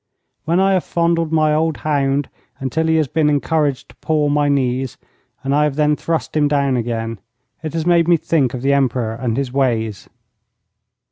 [0.45, 2.27] When I have fondled my old hound
[2.59, 4.97] until he has been encouraged to paw my knees,
[5.43, 7.19] and I have then thrust him down again,
[7.61, 10.09] it has made me think of the Emperor and his ways.